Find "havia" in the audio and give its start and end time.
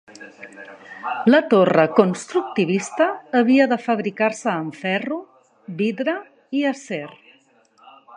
3.41-3.67